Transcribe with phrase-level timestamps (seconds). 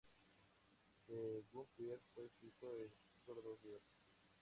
[1.09, 2.91] The Blueprint fue escrito en
[3.23, 3.83] sólo dos días.